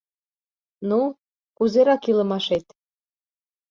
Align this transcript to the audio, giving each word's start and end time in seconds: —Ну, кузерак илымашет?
—Ну, 0.89 0.99
кузерак 1.57 2.03
илымашет? 2.09 2.65